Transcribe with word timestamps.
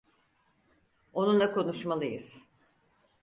Onunla 1.13 1.51
konuşmalıyız. 1.53 2.43